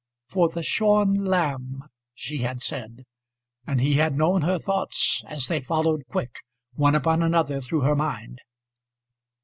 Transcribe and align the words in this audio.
"For 0.25 0.49
the 0.49 0.63
shorn 0.63 1.25
lamb" 1.25 1.83
she 2.15 2.39
had 2.39 2.59
said, 2.59 3.05
and 3.67 3.79
he 3.79 3.97
had 3.97 4.15
known 4.17 4.41
her 4.41 4.57
thoughts, 4.57 5.23
as 5.27 5.45
they 5.45 5.59
followed, 5.61 6.07
quick, 6.09 6.37
one 6.73 6.95
upon 6.95 7.21
another, 7.21 7.61
through 7.61 7.81
her 7.81 7.95
mind. 7.95 8.39